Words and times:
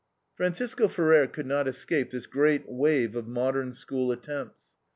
"Francisco 0.35 0.87
Ferrer 0.87 1.27
could 1.27 1.45
not 1.45 1.67
escape 1.67 2.09
this 2.09 2.25
great 2.25 2.67
wave 2.67 3.15
of 3.15 3.27
Modern 3.27 3.71
School 3.71 4.11
attempts. 4.11 4.73